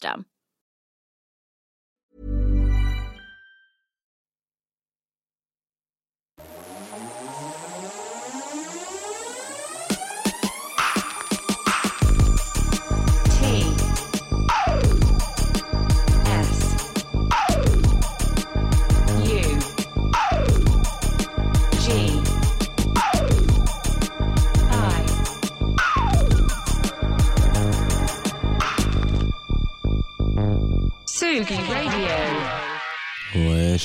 system. 0.00 0.29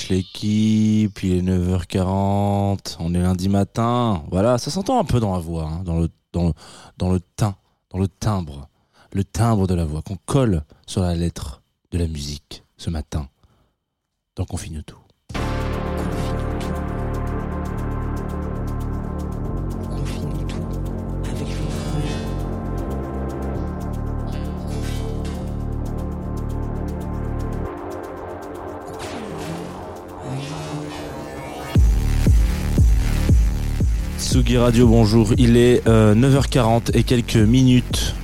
L'équipe, 0.10 1.24
il 1.24 1.34
est 1.34 1.42
9h40, 1.42 2.98
on 3.00 3.14
est 3.14 3.22
lundi 3.22 3.50
matin. 3.50 4.24
Voilà, 4.30 4.58
ça 4.58 4.70
s'entend 4.70 5.00
un 5.00 5.04
peu 5.04 5.20
dans 5.20 5.34
la 5.34 5.40
voix, 5.40 5.66
hein, 5.66 5.84
dans, 5.84 6.00
le, 6.00 6.10
dans, 6.32 6.54
dans 6.98 7.12
le 7.12 7.20
teint, 7.20 7.56
dans 7.90 7.98
le 7.98 8.08
timbre, 8.08 8.70
le 9.14 9.24
timbre 9.24 9.68
de 9.68 9.74
la 9.74 9.86
voix 9.86 10.02
qu'on 10.02 10.18
colle 10.26 10.64
sur 10.86 11.02
la 11.02 11.16
lettre 11.16 11.62
de 11.92 11.98
la 11.98 12.08
musique 12.08 12.64
ce 12.78 12.90
matin 12.90 13.30
dans 14.36 14.46
Confine 14.46 14.84
tout. 14.84 15.05
Radio, 34.36 34.86
bonjour. 34.86 35.30
Il 35.38 35.56
est 35.56 35.88
euh, 35.88 36.14
9h40 36.14 36.92
et 36.94 37.04
quelques 37.04 37.38
minutes. 37.38 38.16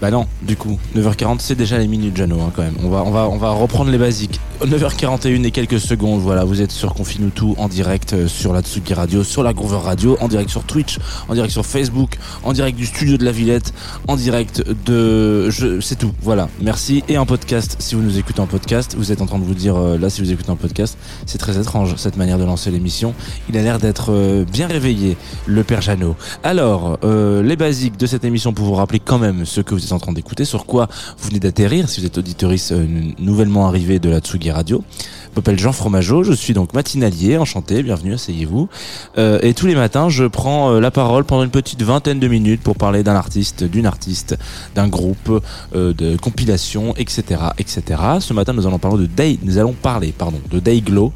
Bah 0.00 0.10
non, 0.10 0.26
du 0.42 0.56
coup, 0.56 0.80
9h40, 0.96 1.36
c'est 1.38 1.54
déjà 1.54 1.78
les 1.78 1.86
minutes, 1.86 2.16
Jano, 2.16 2.40
hein, 2.40 2.50
quand 2.54 2.62
même. 2.62 2.74
On 2.82 2.88
va, 2.88 3.04
on, 3.04 3.12
va, 3.12 3.28
on 3.28 3.36
va 3.36 3.50
reprendre 3.50 3.92
les 3.92 3.98
basiques. 3.98 4.40
9h41 4.60 5.44
et 5.44 5.50
quelques 5.50 5.80
secondes, 5.80 6.20
voilà, 6.20 6.44
vous 6.44 6.60
êtes 6.62 6.70
sur 6.70 6.94
Confine 6.94 7.30
tout 7.34 7.54
en 7.58 7.68
direct 7.68 8.12
euh, 8.12 8.28
sur 8.28 8.52
la 8.52 8.60
Tsugi 8.60 8.94
Radio, 8.94 9.24
sur 9.24 9.42
la 9.42 9.52
Groover 9.52 9.80
Radio, 9.82 10.16
en 10.20 10.28
direct 10.28 10.50
sur 10.50 10.62
Twitch, 10.62 10.98
en 11.28 11.34
direct 11.34 11.52
sur 11.52 11.66
Facebook, 11.66 12.16
en 12.44 12.52
direct 12.52 12.78
du 12.78 12.86
studio 12.86 13.16
de 13.16 13.24
la 13.24 13.32
Villette, 13.32 13.74
en 14.06 14.16
direct 14.16 14.64
de... 14.86 15.50
Je... 15.50 15.80
C'est 15.80 15.96
tout, 15.96 16.12
voilà, 16.22 16.48
merci. 16.60 17.02
Et 17.08 17.18
en 17.18 17.26
podcast, 17.26 17.76
si 17.80 17.96
vous 17.96 18.02
nous 18.02 18.18
écoutez 18.18 18.40
en 18.40 18.46
podcast, 18.46 18.94
vous 18.96 19.10
êtes 19.10 19.20
en 19.20 19.26
train 19.26 19.40
de 19.40 19.44
vous 19.44 19.54
dire, 19.54 19.76
euh, 19.76 19.98
là, 19.98 20.10
si 20.10 20.20
vous 20.20 20.30
écoutez 20.30 20.50
en 20.50 20.56
podcast, 20.56 20.96
c'est 21.26 21.38
très 21.38 21.58
étrange, 21.58 21.96
cette 21.96 22.16
manière 22.16 22.38
de 22.38 22.44
lancer 22.44 22.70
l'émission. 22.70 23.14
Il 23.48 23.56
a 23.56 23.62
l'air 23.62 23.80
d'être 23.80 24.12
euh, 24.12 24.44
bien 24.44 24.68
réveillé, 24.68 25.16
le 25.46 25.64
père 25.64 25.82
Jeannot. 25.82 26.14
Alors, 26.44 26.98
euh, 27.02 27.42
les 27.42 27.56
basiques 27.56 27.96
de 27.96 28.06
cette 28.06 28.24
émission 28.24 28.52
pour 28.52 28.66
vous 28.66 28.74
rappeler 28.74 29.00
quand 29.00 29.18
même 29.18 29.44
ce 29.44 29.60
que 29.60 29.74
vous 29.74 29.84
êtes 29.84 29.92
en 29.92 29.98
train 29.98 30.12
d'écouter, 30.12 30.44
sur 30.44 30.66
quoi 30.66 30.88
vous 31.18 31.28
venez 31.28 31.40
d'atterrir, 31.40 31.88
si 31.88 32.00
vous 32.00 32.06
êtes 32.06 32.18
auditoriste 32.18 32.72
nouvellement 33.18 33.66
arrivé 33.66 33.98
de 33.98 34.08
la 34.08 34.20
Tsugi 34.20 34.51
Radio. 34.52 34.84
Je 35.32 35.36
m'appelle 35.36 35.58
Jean 35.58 35.72
Fromageau, 35.72 36.24
je 36.24 36.32
suis 36.32 36.52
donc 36.52 36.74
matinalier, 36.74 37.38
enchanté, 37.38 37.82
bienvenue, 37.82 38.12
asseyez-vous. 38.12 38.68
Euh, 39.16 39.38
et 39.40 39.54
tous 39.54 39.66
les 39.66 39.74
matins, 39.74 40.10
je 40.10 40.24
prends 40.24 40.72
euh, 40.72 40.80
la 40.80 40.90
parole 40.90 41.24
pendant 41.24 41.42
une 41.42 41.50
petite 41.50 41.82
vingtaine 41.82 42.20
de 42.20 42.28
minutes 42.28 42.60
pour 42.60 42.76
parler 42.76 43.02
d'un 43.02 43.14
artiste, 43.14 43.64
d'une 43.64 43.86
artiste, 43.86 44.36
d'un 44.74 44.88
groupe, 44.88 45.42
euh, 45.74 45.94
de 45.94 46.16
compilation, 46.18 46.94
etc., 46.96 47.40
etc. 47.56 47.82
Ce 48.20 48.34
matin, 48.34 48.52
nous 48.52 48.66
allons 48.66 48.78
parler 48.78 49.06
de 49.06 49.06
Day, 49.06 49.38
nous 49.42 49.56
allons 49.56 49.72
parler, 49.72 50.12
pardon, 50.12 50.38
de 50.50 50.58
Dayglow. 50.58 51.14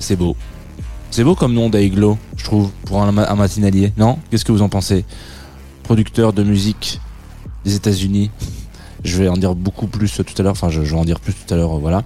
C'est 0.00 0.16
beau. 0.16 0.34
C'est 1.10 1.22
beau 1.22 1.36
comme 1.36 1.54
nom 1.54 1.70
Dayglow, 1.70 2.18
je 2.36 2.44
trouve, 2.44 2.70
pour 2.86 3.02
un, 3.02 3.16
un 3.16 3.34
matinalier. 3.36 3.92
Non? 3.96 4.18
Qu'est-ce 4.30 4.44
que 4.44 4.52
vous 4.52 4.62
en 4.62 4.68
pensez? 4.68 5.04
Producteur 5.84 6.32
de 6.32 6.42
musique 6.42 7.00
des 7.64 7.76
États-Unis. 7.76 8.30
Je 9.04 9.16
vais 9.16 9.28
en 9.28 9.36
dire 9.36 9.54
beaucoup 9.54 9.86
plus 9.86 10.12
tout 10.12 10.24
à 10.38 10.42
l'heure. 10.42 10.52
Enfin, 10.52 10.70
je, 10.70 10.80
vais 10.80 10.92
en 10.94 11.04
dire 11.04 11.20
plus 11.20 11.32
tout 11.34 11.52
à 11.52 11.56
l'heure. 11.56 11.76
euh, 11.76 11.80
Voilà. 11.80 12.02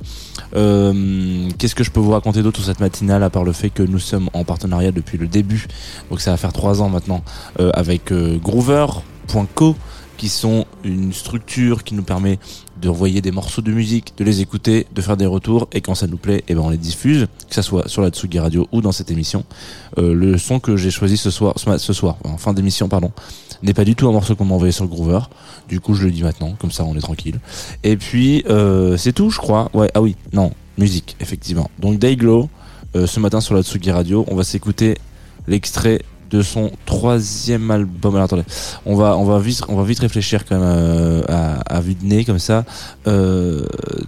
Euh, 0.55 1.49
Qu'est-ce 1.59 1.75
que 1.75 1.85
je 1.85 1.91
peux 1.91 2.01
vous 2.01 2.11
raconter 2.11 2.43
d'autre 2.43 2.63
cette 2.63 2.81
matinale 2.81 3.23
à 3.23 3.31
part 3.31 3.45
le 3.45 3.53
fait 3.53 3.71
que 3.71 3.83
nous 3.83 3.99
sommes 3.99 4.29
en 4.33 4.45
partenariat 4.45 4.93
depuis 4.93 5.19
le 5.19 5.27
début? 5.27 5.67
Donc 6.11 6.21
ça 6.21 6.31
va 6.31 6.37
faire 6.37 6.53
trois 6.53 6.83
ans 6.83 6.89
maintenant 6.89 7.23
euh, 7.61 7.71
avec 7.75 8.13
Groover.co 8.13 9.77
qui 10.19 10.29
sont 10.29 10.67
une 10.85 11.13
structure 11.13 11.83
qui 11.83 11.95
nous 11.95 12.03
permet 12.05 12.39
de 12.81 12.89
envoyer 12.89 13.21
des 13.21 13.33
morceaux 13.33 13.63
de 13.63 13.73
musique, 13.73 14.13
de 14.17 14.25
les 14.25 14.41
écouter, 14.41 14.87
de 14.95 15.01
faire 15.01 15.17
des 15.17 15.27
retours 15.27 15.67
et 15.73 15.81
quand 15.81 15.97
ça 15.97 16.07
nous 16.07 16.17
plaît, 16.17 16.45
eh 16.47 16.55
ben 16.55 16.61
on 16.61 16.71
les 16.71 16.77
diffuse, 16.77 17.27
que 17.49 17.55
ça 17.55 17.63
soit 17.63 17.89
sur 17.89 18.03
la 18.03 18.11
Tsugi 18.11 18.39
Radio 18.39 18.69
ou 18.71 18.83
dans 18.83 18.93
cette 18.93 19.11
émission. 19.11 19.45
Le 19.97 20.37
son 20.39 20.61
que 20.61 20.77
j'ai 20.77 20.91
choisi 20.93 21.17
ce 21.17 21.31
soir, 21.31 21.55
ce 21.57 21.93
soir, 21.93 22.19
en 22.25 22.37
fin 22.37 22.53
d'émission 22.53 22.89
pardon, 22.89 23.11
n'est 23.63 23.75
pas 23.75 23.85
du 23.85 23.95
tout 23.95 24.09
un 24.09 24.13
morceau 24.13 24.35
qu'on 24.35 24.45
m'a 24.45 24.55
envoyé 24.55 24.73
sur 24.73 24.85
le 24.85 24.91
Groover. 24.91 25.21
Du 25.69 25.81
coup, 25.81 25.95
je 25.95 26.05
le 26.05 26.11
dis 26.11 26.23
maintenant, 26.23 26.55
comme 26.59 26.71
ça 26.73 26.85
on 26.85 26.97
est 26.97 27.01
tranquille. 27.01 27.39
Et 27.83 27.97
puis 27.97 28.45
euh, 28.49 28.97
c'est 28.97 29.13
tout, 29.13 29.31
je 29.31 29.39
crois. 29.39 29.71
Ouais, 29.75 29.91
ah 29.95 30.03
oui, 30.03 30.17
non, 30.33 30.53
musique 30.79 31.17
effectivement. 31.21 31.71
Donc 31.79 31.99
Dayglow, 31.99 32.49
euh, 32.97 33.07
ce 33.07 33.21
matin 33.21 33.41
sur 33.41 33.55
la 33.55 33.63
Tsugi 33.63 33.91
Radio, 33.91 34.25
on 34.29 34.35
va 34.35 34.45
s'écouter 34.45 34.99
l'extrait 35.47 36.03
de 36.31 36.43
son 36.43 36.71
troisième 36.87 37.71
album. 37.71 38.15
Alors 38.15 38.25
attendez, 38.25 38.45
on 38.87 38.97
va 38.97 39.17
on 39.17 39.25
va 39.25 39.39
vite 39.39 39.63
on 39.69 39.77
va 39.77 39.85
vite 39.85 40.01
réfléchir 40.01 40.45
euh, 40.51 41.23
à, 41.29 41.61
à 41.77 41.81
vue 41.81 41.95
de 41.95 42.05
nez 42.05 42.25
comme 42.25 42.39
ça. 42.39 42.65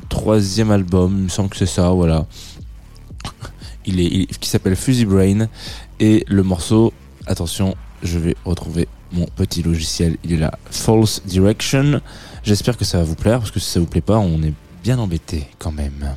Troisième 0.08 0.70
album, 0.70 1.14
il 1.18 1.24
me 1.24 1.28
semble 1.28 1.50
que 1.50 1.56
c'est 1.56 1.66
ça, 1.66 1.90
voilà. 1.90 2.26
Il 3.86 4.00
est 4.00 4.26
qui 4.38 4.48
s'appelle 4.48 4.76
Fuzzy 4.76 5.04
Brain 5.04 5.48
et 6.00 6.24
le 6.28 6.42
morceau. 6.42 6.92
Attention, 7.26 7.74
je 8.02 8.18
vais 8.18 8.36
retrouver 8.44 8.88
mon 9.14 9.26
petit 9.26 9.62
logiciel. 9.62 10.16
Il 10.24 10.32
est 10.32 10.36
là, 10.36 10.58
False 10.70 11.22
Direction. 11.24 12.00
J'espère 12.42 12.76
que 12.76 12.84
ça 12.84 12.98
va 12.98 13.04
vous 13.04 13.14
plaire 13.14 13.38
parce 13.38 13.50
que 13.50 13.60
si 13.60 13.70
ça 13.70 13.80
vous 13.80 13.86
plaît 13.86 14.00
pas, 14.00 14.18
on 14.18 14.42
est 14.42 14.52
bien 14.82 14.98
embêté 14.98 15.46
quand 15.58 15.72
même. 15.72 16.16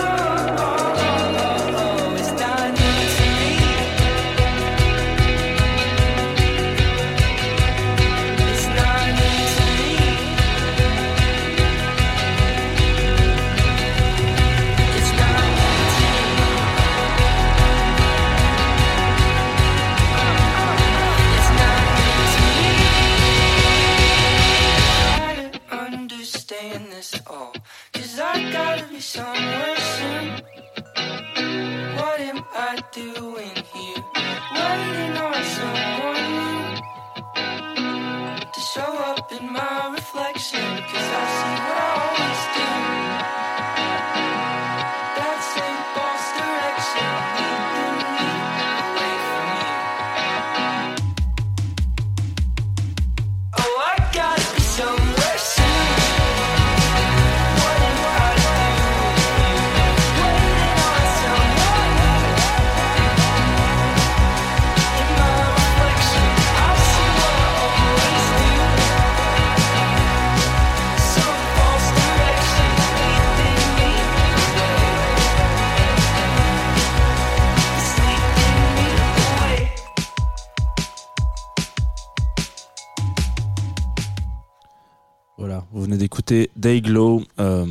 Dayglow, 86.71 87.21
euh, 87.41 87.65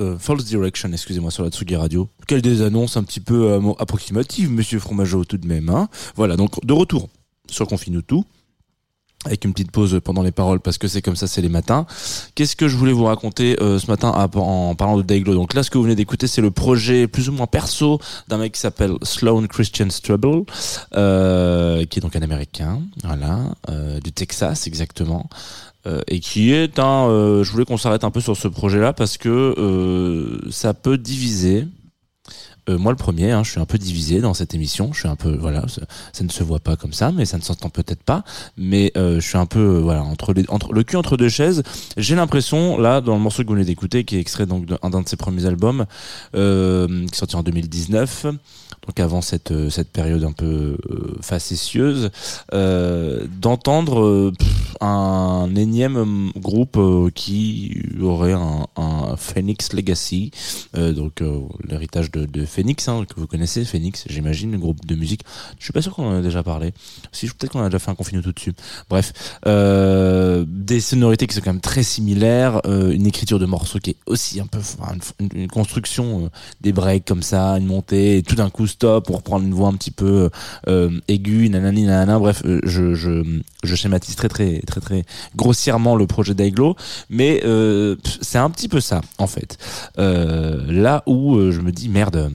euh, 0.00 0.18
False 0.18 0.44
Direction, 0.46 0.90
excusez-moi, 0.90 1.30
sur 1.30 1.44
la 1.44 1.50
Tsugi 1.50 1.76
Radio. 1.76 2.08
Quelle 2.26 2.40
des 2.40 2.62
annonces 2.62 2.96
un 2.96 3.02
petit 3.02 3.20
peu 3.20 3.52
euh, 3.52 3.72
approximatives, 3.78 4.50
monsieur 4.50 4.78
Fromageau, 4.78 5.26
tout 5.26 5.36
de 5.36 5.46
même. 5.46 5.68
Hein? 5.68 5.88
Voilà, 6.16 6.36
donc 6.36 6.64
de 6.64 6.72
retour 6.72 7.10
sur 7.50 7.66
Confine 7.66 8.00
tout, 8.00 8.24
avec 9.24 9.44
une 9.44 9.52
petite 9.52 9.70
pause 9.70 10.00
pendant 10.04 10.22
les 10.22 10.32
paroles, 10.32 10.60
parce 10.60 10.78
que 10.78 10.88
c'est 10.88 11.02
comme 11.02 11.16
ça, 11.16 11.26
c'est 11.26 11.42
les 11.42 11.48
matins. 11.48 11.86
Qu'est-ce 12.34 12.56
que 12.56 12.68
je 12.68 12.76
voulais 12.76 12.92
vous 12.92 13.04
raconter 13.04 13.56
euh, 13.62 13.78
ce 13.78 13.86
matin 13.86 14.08
en 14.08 14.74
parlant 14.74 14.96
de 14.96 15.02
Dayglow 15.02 15.34
Donc 15.34 15.54
là, 15.54 15.62
ce 15.62 15.70
que 15.70 15.78
vous 15.78 15.84
venez 15.84 15.94
d'écouter, 15.94 16.26
c'est 16.26 16.40
le 16.40 16.50
projet 16.50 17.06
plus 17.06 17.28
ou 17.28 17.32
moins 17.32 17.46
perso 17.46 18.00
d'un 18.28 18.38
mec 18.38 18.52
qui 18.52 18.60
s'appelle 18.60 18.94
Sloan 19.02 19.46
Christian 19.46 19.90
Strubble, 19.90 20.44
euh, 20.96 21.84
qui 21.84 21.98
est 21.98 22.02
donc 22.02 22.16
un 22.16 22.22
Américain, 22.22 22.80
voilà, 23.04 23.38
euh, 23.68 24.00
du 24.00 24.12
Texas 24.12 24.66
exactement. 24.66 25.28
Euh, 25.84 26.00
et 26.06 26.20
qui 26.20 26.52
est 26.52 26.78
un. 26.78 27.08
euh, 27.08 27.42
je 27.42 27.50
voulais 27.50 27.64
qu'on 27.64 27.76
s'arrête 27.76 28.04
un 28.04 28.12
peu 28.12 28.20
sur 28.20 28.36
ce 28.36 28.46
projet-là 28.46 28.92
parce 28.92 29.18
que 29.18 29.28
euh, 29.58 30.38
ça 30.50 30.74
peut 30.74 30.96
diviser. 30.96 31.66
Euh, 32.68 32.78
moi, 32.78 32.92
le 32.92 32.96
premier, 32.96 33.32
hein, 33.32 33.42
je 33.42 33.50
suis 33.50 33.60
un 33.60 33.66
peu 33.66 33.78
divisé 33.78 34.20
dans 34.20 34.34
cette 34.34 34.54
émission. 34.54 34.92
Je 34.92 35.00
suis 35.00 35.08
un 35.08 35.16
peu, 35.16 35.36
voilà, 35.36 35.64
ça, 36.12 36.24
ne 36.24 36.28
se 36.28 36.44
voit 36.44 36.60
pas 36.60 36.76
comme 36.76 36.92
ça, 36.92 37.10
mais 37.10 37.24
ça 37.24 37.36
ne 37.36 37.42
s'entend 37.42 37.70
peut-être 37.70 38.02
pas. 38.02 38.24
Mais 38.56 38.92
euh, 38.96 39.20
je 39.20 39.26
suis 39.26 39.38
un 39.38 39.46
peu, 39.46 39.58
euh, 39.58 39.80
voilà, 39.80 40.02
entre 40.02 40.32
le 40.32 40.82
cul 40.84 40.96
entre 40.96 41.16
deux 41.16 41.28
chaises. 41.28 41.62
J'ai 41.96 42.14
l'impression, 42.14 42.78
là, 42.78 43.00
dans 43.00 43.14
le 43.14 43.20
morceau 43.20 43.42
que 43.42 43.48
vous 43.48 43.54
venez 43.54 43.64
d'écouter, 43.64 44.04
qui 44.04 44.16
est 44.16 44.20
extrait 44.20 44.46
donc 44.46 44.66
d'un 44.66 45.00
de 45.00 45.08
ses 45.08 45.16
premiers 45.16 45.46
albums, 45.46 45.86
qui 46.32 46.38
est 46.38 47.14
sorti 47.14 47.36
en 47.36 47.42
2019, 47.42 48.26
donc 48.86 48.98
avant 48.98 49.20
cette 49.20 49.52
euh, 49.52 49.70
cette 49.70 49.90
période 49.90 50.24
un 50.24 50.32
peu 50.32 50.76
euh, 50.90 51.16
facétieuse, 51.20 52.10
euh, 52.52 53.26
d'entendre 53.40 54.32
un 54.80 55.54
énième 55.54 56.32
groupe 56.36 56.78
qui 57.14 57.82
aurait 58.00 58.32
un, 58.32 58.66
Phoenix 59.16 59.72
Legacy, 59.72 60.30
donc 60.74 61.22
l'héritage 61.68 62.10
de, 62.10 62.44
Phoenix, 62.44 62.88
hein, 62.88 63.04
que 63.08 63.20
vous 63.20 63.26
connaissez, 63.26 63.64
Phoenix, 63.64 64.04
j'imagine, 64.08 64.52
le 64.52 64.58
groupe 64.58 64.84
de 64.86 64.94
musique. 64.94 65.22
Je 65.58 65.64
suis 65.64 65.72
pas 65.72 65.82
sûr 65.82 65.94
qu'on 65.94 66.06
en 66.06 66.18
a 66.18 66.22
déjà 66.22 66.42
parlé. 66.42 66.72
Si, 67.12 67.26
peut-être 67.26 67.52
qu'on 67.52 67.62
a 67.62 67.66
déjà 67.66 67.78
fait 67.78 67.90
un 67.90 67.94
confinement 67.94 68.22
tout 68.22 68.32
dessus. 68.32 68.54
Bref, 68.88 69.12
des 69.44 70.80
sonorités 70.80 71.26
qui 71.26 71.34
sont 71.34 71.42
quand 71.42 71.52
même 71.52 71.60
très 71.60 71.82
similaires, 71.82 72.60
une 72.66 73.06
écriture 73.06 73.38
de 73.38 73.46
morceaux 73.46 73.78
qui 73.78 73.90
est 73.90 73.96
aussi 74.06 74.40
un 74.40 74.46
peu, 74.46 74.58
une, 75.34 75.48
construction, 75.48 76.30
des 76.60 76.72
breaks 76.72 77.04
comme 77.04 77.22
ça, 77.22 77.52
une 77.58 77.66
montée, 77.66 78.18
et 78.18 78.22
tout 78.22 78.34
d'un 78.34 78.50
coup 78.50 78.66
stop 78.72 79.06
pour 79.06 79.16
reprendre 79.16 79.46
une 79.46 79.54
voix 79.54 79.68
un 79.68 79.74
petit 79.74 79.90
peu 79.90 80.30
euh, 80.68 81.00
aiguë, 81.08 81.48
nanani 81.48 81.84
nanana. 81.84 82.18
Bref, 82.18 82.42
euh, 82.44 82.60
je, 82.64 82.94
je, 82.94 83.74
schématise 83.74 84.16
très 84.16 84.28
très 84.28 84.60
très 84.60 84.80
très 84.80 85.04
grossièrement 85.36 85.96
le 85.96 86.06
projet 86.06 86.34
d'Aiglo, 86.34 86.76
mais 87.08 87.40
euh, 87.44 87.96
c'est 88.20 88.38
un 88.38 88.50
petit 88.50 88.68
peu 88.68 88.80
ça 88.80 89.00
en 89.18 89.26
fait. 89.26 89.58
Là 89.96 91.02
où 91.06 91.38
je 91.50 91.60
me 91.60 91.70
dis 91.72 91.88
merde. 91.88 92.32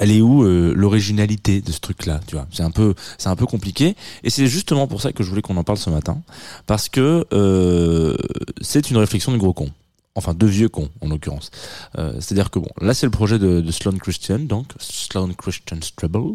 Elle 0.00 0.12
est 0.12 0.20
où 0.20 0.44
l'originalité 0.44 1.60
de 1.60 1.72
ce 1.72 1.80
truc-là, 1.80 2.20
tu 2.24 2.36
vois? 2.36 2.46
C'est 2.52 2.62
un 2.62 2.70
peu, 2.70 2.94
c'est 3.18 3.30
un 3.30 3.34
peu 3.34 3.46
compliqué, 3.46 3.96
et 4.22 4.30
c'est 4.30 4.46
justement 4.46 4.86
pour 4.86 5.02
ça 5.02 5.10
que 5.10 5.24
je 5.24 5.28
voulais 5.28 5.42
qu'on 5.42 5.56
en 5.56 5.64
parle 5.64 5.78
ce 5.78 5.90
matin, 5.90 6.22
parce 6.68 6.88
que 6.88 7.26
c'est 8.60 8.90
une 8.90 8.96
réflexion 8.96 9.32
de 9.32 9.38
gros 9.38 9.52
con, 9.52 9.70
enfin 10.18 10.34
de 10.34 10.46
vieux 10.46 10.68
con 10.68 10.88
en 11.00 11.08
l'occurrence. 11.08 11.50
Euh, 11.98 12.12
C'est-à-dire 12.20 12.50
que 12.50 12.58
bon, 12.58 12.68
là 12.80 12.92
c'est 12.92 13.06
le 13.06 13.10
projet 13.10 13.38
de, 13.38 13.64
Sloan 13.70 13.98
Christian, 13.98 14.40
donc 14.40 14.66
Sloan 14.78 15.32
Christian 15.36 15.78
Strubble, 15.80 16.34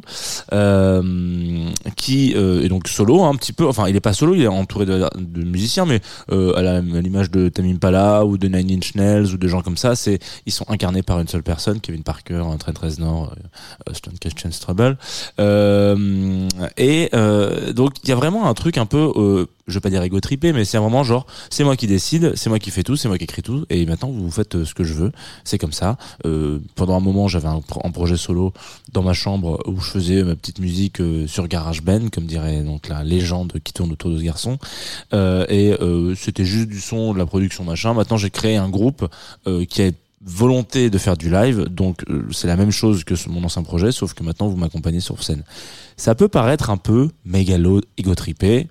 euh, 0.53 1.69
qui 1.95 2.33
euh, 2.35 2.63
est 2.63 2.69
donc 2.69 2.87
solo 2.87 3.23
un 3.23 3.35
petit 3.35 3.53
peu. 3.53 3.67
Enfin, 3.67 3.87
il 3.87 3.95
est 3.95 4.01
pas 4.01 4.13
solo, 4.13 4.33
il 4.35 4.41
est 4.41 4.47
entouré 4.47 4.85
de, 4.85 5.09
musiciens, 5.43 5.85
mais 5.85 6.01
à 6.29 6.81
l'image 6.81 7.29
de 7.29 7.49
Tamim 7.49 7.77
Pala 7.77 8.25
ou 8.25 8.37
de 8.37 8.47
Nine 8.47 8.71
Inch 8.71 8.95
Nails 8.95 9.33
ou 9.33 9.37
de 9.37 9.47
gens 9.47 9.61
comme 9.61 9.77
ça, 9.77 9.95
c'est 9.95 10.19
ils 10.45 10.53
sont 10.53 10.65
incarnés 10.69 11.03
par 11.03 11.19
une 11.19 11.27
seule 11.27 11.43
personne, 11.43 11.79
Kevin 11.81 12.03
Parker, 12.03 12.43
Trent 12.59 12.79
Reznor, 12.81 13.35
Sloan 13.91 14.15
Christian 14.19 14.49
euh, 15.39 16.47
et 16.77 17.09
donc 17.73 17.93
il 18.03 18.09
y 18.09 18.11
a 18.11 18.15
vraiment 18.15 18.47
un 18.47 18.53
truc 18.53 18.77
un 18.77 18.85
peu, 18.85 19.47
je 19.67 19.73
vais 19.75 19.79
pas 19.79 19.89
dire 19.89 20.03
égo 20.03 20.19
tripé, 20.19 20.53
mais 20.53 20.65
c'est 20.65 20.77
un 20.77 20.81
moment 20.81 21.03
genre 21.03 21.25
c'est 21.49 21.63
moi 21.63 21.75
qui 21.75 21.87
décide, 21.87 22.33
c'est 22.35 22.49
moi 22.49 22.59
qui 22.59 22.69
fais 22.71 22.83
tout, 22.83 22.95
c'est 22.95 23.07
moi 23.07 23.17
qui 23.17 23.23
écris 23.23 23.41
tout, 23.41 23.65
et 23.69 23.85
maintenant 23.85 24.09
vous 24.09 24.31
faites 24.31 24.55
euh, 24.55 24.65
ce 24.65 24.73
que 24.73 24.83
je 24.83 24.93
veux, 24.93 25.11
c'est 25.43 25.57
comme 25.57 25.71
ça. 25.71 25.97
Euh, 26.25 26.59
pendant 26.75 26.95
un 26.97 26.99
moment, 26.99 27.27
j'avais 27.27 27.47
un, 27.47 27.61
pro- 27.61 27.81
un 27.83 27.91
projet 27.91 28.17
solo 28.17 28.53
dans 28.91 29.03
ma 29.03 29.13
chambre 29.13 29.61
où 29.65 29.79
je 29.79 29.89
faisais 29.89 30.23
ma 30.23 30.35
petite 30.35 30.59
musique 30.59 30.99
euh, 31.01 31.27
sur 31.27 31.47
GarageBand, 31.47 32.09
comme 32.11 32.25
dirait 32.25 32.61
donc 32.61 32.87
la 32.89 33.03
légende 33.03 33.53
qui 33.63 33.73
tourne 33.73 33.91
autour 33.91 34.11
de 34.11 34.17
ce 34.17 34.23
garçon. 34.23 34.57
Euh, 35.13 35.45
et 35.49 35.73
euh, 35.81 36.13
c'était 36.15 36.45
juste 36.45 36.67
du 36.69 36.81
son, 36.81 37.13
de 37.13 37.17
la 37.17 37.25
production, 37.25 37.63
machin. 37.63 37.93
Maintenant, 37.93 38.17
j'ai 38.17 38.29
créé 38.29 38.57
un 38.57 38.69
groupe 38.69 39.07
qui 39.69 39.81
a 39.81 39.91
volonté 40.25 40.89
de 40.89 40.97
faire 40.97 41.17
du 41.17 41.29
live, 41.29 41.65
donc 41.69 42.03
c'est 42.31 42.47
la 42.47 42.55
même 42.55 42.71
chose 42.71 43.03
que 43.03 43.13
mon 43.27 43.43
ancien 43.43 43.61
projet, 43.61 43.91
sauf 43.91 44.13
que 44.13 44.23
maintenant 44.23 44.47
vous 44.47 44.55
m'accompagnez 44.55 45.01
sur 45.01 45.21
scène. 45.21 45.43
Ça 45.97 46.15
peut 46.15 46.29
paraître 46.29 46.69
un 46.69 46.77
peu 46.77 47.09
mégalo, 47.25 47.81
égotripé. 47.97 48.67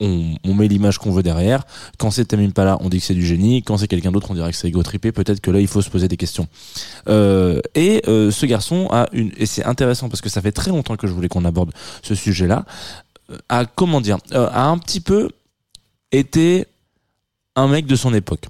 On, 0.00 0.54
met 0.54 0.68
l'image 0.68 0.98
qu'on 0.98 1.12
veut 1.12 1.22
derrière. 1.22 1.64
Quand 1.98 2.10
c'est 2.10 2.24
Tamim 2.24 2.50
Pala, 2.50 2.78
on 2.80 2.88
dit 2.88 3.00
que 3.00 3.04
c'est 3.04 3.14
du 3.14 3.24
génie. 3.24 3.62
Quand 3.62 3.76
c'est 3.76 3.88
quelqu'un 3.88 4.10
d'autre, 4.10 4.30
on 4.30 4.34
dirait 4.34 4.50
que 4.50 4.56
c'est 4.56 4.68
égotripé. 4.68 5.12
Peut-être 5.12 5.40
que 5.40 5.50
là, 5.50 5.60
il 5.60 5.68
faut 5.68 5.82
se 5.82 5.90
poser 5.90 6.08
des 6.08 6.16
questions. 6.16 6.48
Euh, 7.08 7.60
et 7.74 8.02
euh, 8.08 8.30
ce 8.30 8.46
garçon 8.46 8.88
a 8.90 9.08
une, 9.12 9.30
et 9.36 9.46
c'est 9.46 9.64
intéressant 9.64 10.08
parce 10.08 10.20
que 10.20 10.28
ça 10.28 10.40
fait 10.40 10.52
très 10.52 10.70
longtemps 10.70 10.96
que 10.96 11.06
je 11.06 11.12
voulais 11.12 11.28
qu'on 11.28 11.44
aborde 11.44 11.72
ce 12.02 12.14
sujet-là, 12.14 12.64
euh, 13.30 13.38
a 13.48 13.66
comment 13.66 14.00
dire, 14.00 14.18
a 14.32 14.68
un 14.68 14.78
petit 14.78 15.00
peu 15.00 15.28
été 16.12 16.66
un 17.56 17.68
mec 17.68 17.86
de 17.86 17.96
son 17.96 18.14
époque. 18.14 18.46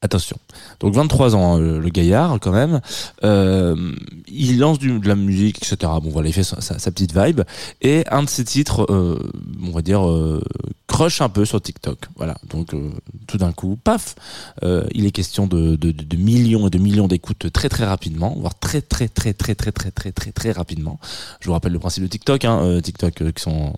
Attention. 0.00 0.36
Donc 0.78 0.94
23 0.94 1.34
ans, 1.34 1.54
hein, 1.54 1.58
le, 1.58 1.88
gaillard 1.88 2.38
quand 2.40 2.52
même. 2.52 2.80
Euh, 3.24 3.92
il 4.28 4.58
lance 4.58 4.78
de 4.78 5.08
la 5.08 5.16
musique, 5.16 5.58
etc. 5.58 5.76
Bon 6.02 6.10
voilà, 6.10 6.28
il 6.28 6.32
fait 6.32 6.44
sa, 6.44 6.90
petite 6.92 7.16
vibe. 7.16 7.40
Et 7.82 8.04
un 8.08 8.22
de 8.22 8.28
ses 8.28 8.44
titres, 8.44 8.86
euh, 8.90 9.18
on 9.60 9.70
va 9.70 9.82
dire, 9.82 10.08
euh, 10.08 10.40
crush 10.88 11.20
un 11.20 11.28
peu 11.28 11.44
sur 11.44 11.60
TikTok. 11.60 11.98
Voilà. 12.16 12.36
Donc 12.48 12.74
euh, 12.74 12.90
tout 13.28 13.38
d'un 13.38 13.52
coup, 13.52 13.78
paf, 13.82 14.16
euh, 14.64 14.84
il 14.92 15.06
est 15.06 15.12
question 15.12 15.46
de, 15.46 15.78
millions 16.16 16.66
et 16.66 16.70
de 16.70 16.78
millions 16.78 17.06
d'écoutes 17.06 17.52
très 17.52 17.68
très 17.68 17.84
rapidement, 17.84 18.34
voire 18.36 18.58
très 18.58 18.80
très 18.80 19.06
très 19.06 19.32
très 19.34 19.54
très 19.54 19.70
très 19.70 19.90
très 19.92 20.10
très 20.10 20.32
très 20.32 20.50
rapidement. 20.50 20.98
Je 21.40 21.46
vous 21.46 21.52
rappelle 21.52 21.72
le 21.72 21.78
principe 21.78 22.02
de 22.02 22.08
TikTok. 22.08 22.44
Hein, 22.44 22.60
euh, 22.62 22.80
TikTok 22.80 23.22
euh, 23.22 23.30
qui 23.30 23.42
sont 23.42 23.74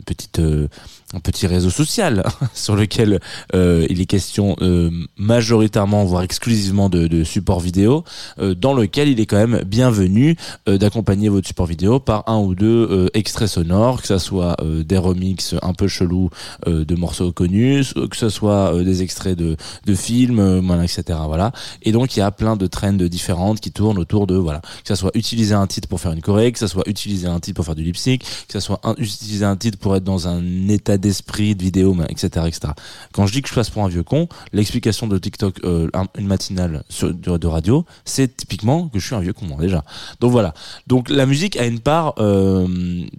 petite 0.00 0.38
euh, 0.38 0.68
un 1.14 1.20
petit 1.20 1.46
réseau 1.46 1.70
social 1.70 2.22
sur 2.54 2.76
lequel 2.76 3.20
euh, 3.54 3.86
il 3.90 4.00
est 4.00 4.06
question 4.06 4.56
euh, 4.62 4.90
majoritairement 5.16 6.04
voire 6.04 6.22
exclusivement 6.22 6.88
de, 6.88 7.06
de 7.06 7.24
support 7.24 7.60
vidéo 7.60 8.04
euh, 8.38 8.54
dans 8.54 8.74
lequel 8.74 9.08
il 9.08 9.18
est 9.20 9.26
quand 9.26 9.36
même 9.44 9.62
bienvenu 9.64 10.36
euh, 10.68 10.78
d'accompagner 10.78 11.28
votre 11.28 11.46
support 11.48 11.66
vidéo 11.66 11.98
par 12.00 12.28
un 12.28 12.38
ou 12.38 12.54
deux 12.54 12.86
euh, 12.90 13.08
extraits 13.14 13.48
sonores 13.48 14.00
que 14.02 14.06
ça 14.08 14.18
soit 14.18 14.56
des 14.84 14.98
remixes 14.98 15.54
un 15.62 15.72
peu 15.72 15.88
chelous 15.88 16.30
de 16.66 16.94
morceaux 16.94 17.32
connus 17.32 17.92
que 18.10 18.16
ce 18.16 18.28
soit 18.28 18.82
des 18.84 19.02
extraits 19.02 19.36
de, 19.36 19.56
de 19.86 19.94
films 19.94 20.60
voilà, 20.60 20.84
etc 20.84 21.18
voilà. 21.26 21.52
Et 21.82 21.92
donc 21.92 22.16
il 22.16 22.20
y 22.20 22.22
a 22.22 22.30
plein 22.30 22.56
de 22.56 22.66
trends 22.66 22.92
différentes 22.92 23.60
qui 23.60 23.72
tournent 23.72 23.98
autour 23.98 24.26
de 24.26 24.36
voilà 24.36 24.60
que 24.60 24.88
ça 24.88 24.96
soit 24.96 25.10
utiliser 25.14 25.54
un 25.54 25.66
titre 25.66 25.88
pour 25.88 26.00
faire 26.00 26.12
une 26.12 26.20
choré 26.20 26.52
que 26.52 26.58
ça 26.58 26.68
soit 26.68 26.84
utiliser 26.86 27.26
un 27.26 27.40
titre 27.40 27.56
pour 27.56 27.64
faire 27.64 27.74
du 27.74 27.82
lip 27.84 27.96
sync 27.96 28.20
que 28.22 28.52
ça 28.52 28.60
soit 28.60 28.80
un- 28.84 28.94
utiliser 28.98 29.44
un 29.44 29.56
titre 29.56 29.78
pour 29.78 29.89
être 29.96 30.04
dans 30.04 30.28
un 30.28 30.68
état 30.68 30.98
d'esprit 30.98 31.54
de 31.54 31.62
vidéo 31.62 31.96
etc 32.08 32.46
etc 32.46 32.72
quand 33.12 33.26
je 33.26 33.32
dis 33.32 33.42
que 33.42 33.48
je 33.48 33.54
passe 33.54 33.70
pour 33.70 33.84
un 33.84 33.88
vieux 33.88 34.02
con 34.02 34.28
l'explication 34.52 35.06
de 35.06 35.18
TikTok 35.18 35.60
euh, 35.64 35.88
un- 35.94 36.06
une 36.18 36.26
matinale 36.26 36.82
sur, 36.88 37.12
de, 37.14 37.46
radio 37.46 37.84
c'est 38.04 38.36
typiquement 38.36 38.88
que 38.88 38.98
je 38.98 39.06
suis 39.06 39.14
un 39.14 39.20
vieux 39.20 39.32
con 39.32 39.46
moi, 39.46 39.56
déjà. 39.60 39.84
Donc 40.20 40.30
voilà. 40.32 40.54
Donc 40.86 41.08
la 41.10 41.26
musique 41.26 41.56
a 41.56 41.66
une 41.66 41.80
part 41.80 42.14
euh, 42.18 42.66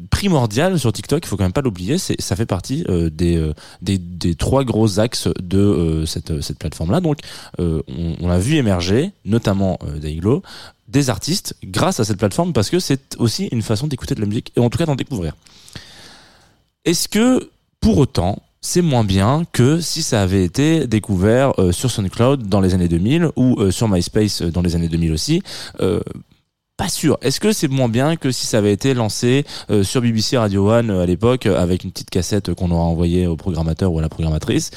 primordiale 0.09 0.79
sur 0.79 0.91
TikTok 0.93 1.23
il 1.25 1.27
faut 1.27 1.37
quand 1.37 1.43
même 1.43 1.53
pas 1.53 1.61
l'oublier 1.61 1.97
ça 1.97 2.35
fait 2.35 2.45
partie 2.45 2.83
euh, 2.89 3.09
des, 3.09 3.51
des 3.97 4.35
trois 4.35 4.63
gros 4.63 4.99
axes 4.99 5.27
de 5.41 6.03
cette 6.05 6.41
cette 6.41 6.59
plateforme 6.59 6.91
là 6.91 7.01
donc 7.01 7.19
on, 7.59 7.81
on 8.19 8.27
l'a 8.27 8.39
vu 8.39 8.55
émerger 8.55 9.11
notamment 9.25 9.79
Daiglo 10.01 10.41
des 10.87 11.09
artistes 11.09 11.55
grâce 11.63 11.99
à 11.99 12.05
cette 12.05 12.17
plateforme 12.17 12.53
parce 12.53 12.69
que 12.69 12.79
c'est 12.79 13.15
aussi 13.17 13.45
une 13.51 13.61
façon 13.61 13.87
d'écouter 13.87 14.15
de 14.15 14.21
la 14.21 14.27
musique 14.27 14.51
et 14.55 14.59
en 14.59 14.69
tout 14.69 14.77
cas 14.77 14.85
d'en 14.85 14.95
découvrir 14.95 15.33
est-ce 16.85 17.07
que 17.07 17.49
pour 17.79 17.97
autant 17.97 18.41
c'est 18.63 18.83
moins 18.83 19.03
bien 19.03 19.43
que 19.51 19.81
si 19.81 20.03
ça 20.03 20.21
avait 20.21 20.43
été 20.43 20.85
découvert 20.85 21.59
euh, 21.59 21.71
sur 21.71 21.89
SoundCloud 21.89 22.47
dans 22.47 22.61
les 22.61 22.75
années 22.75 22.87
2000 22.87 23.29
ou 23.35 23.59
euh, 23.59 23.71
sur 23.71 23.89
MySpace 23.89 24.43
euh, 24.43 24.51
dans 24.51 24.61
les 24.61 24.75
années 24.75 24.87
2000 24.87 25.11
aussi 25.11 25.41
euh, 25.79 25.99
pas 26.77 26.89
sûr. 26.89 27.17
Est-ce 27.21 27.39
que 27.39 27.51
c'est 27.53 27.67
moins 27.67 27.89
bien 27.89 28.15
que 28.15 28.31
si 28.31 28.47
ça 28.47 28.57
avait 28.57 28.73
été 28.73 28.95
lancé 28.95 29.45
euh, 29.69 29.83
sur 29.83 30.01
BBC 30.01 30.37
Radio 30.37 30.71
One 30.71 30.89
euh, 30.89 31.03
à 31.03 31.05
l'époque 31.05 31.45
avec 31.45 31.83
une 31.83 31.91
petite 31.91 32.09
cassette 32.09 32.53
qu'on 32.55 32.71
aura 32.71 32.83
envoyée 32.83 33.27
au 33.27 33.35
programmateur 33.35 33.91
ou 33.91 33.99
à 33.99 34.01
la 34.01 34.09
programmatrice? 34.09 34.71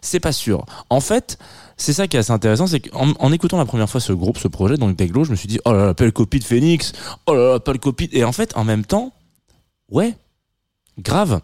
C'est 0.00 0.20
pas 0.20 0.32
sûr. 0.32 0.64
En 0.90 1.00
fait, 1.00 1.38
c'est 1.76 1.92
ça 1.92 2.08
qui 2.08 2.16
est 2.16 2.20
assez 2.20 2.32
intéressant, 2.32 2.66
c'est 2.66 2.80
qu'en 2.80 3.12
en 3.18 3.32
écoutant 3.32 3.58
la 3.58 3.66
première 3.66 3.90
fois 3.90 4.00
ce 4.00 4.12
groupe, 4.12 4.38
ce 4.38 4.48
projet, 4.48 4.76
donc 4.76 4.96
Deglo, 4.96 5.24
je 5.24 5.30
me 5.30 5.36
suis 5.36 5.48
dit 5.48 5.60
oh 5.64 5.72
là 5.72 5.86
là, 5.86 5.94
belle 5.94 6.12
copie 6.12 6.38
de 6.38 6.44
Phoenix, 6.44 6.92
oh 7.26 7.34
là 7.34 7.52
là, 7.52 7.58
belle 7.58 7.78
copie. 7.78 8.08
Et 8.12 8.24
en 8.24 8.32
fait, 8.32 8.56
en 8.56 8.64
même 8.64 8.84
temps, 8.84 9.12
ouais, 9.90 10.14
grave. 10.98 11.40